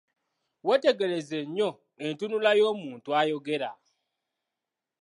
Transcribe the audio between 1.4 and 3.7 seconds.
nnyo entunula y'omuntu ayogera.